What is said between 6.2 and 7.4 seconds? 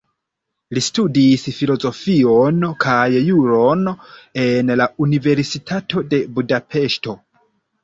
Budapeŝto.